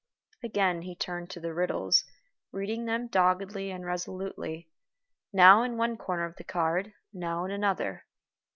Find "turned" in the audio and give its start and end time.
0.95-1.29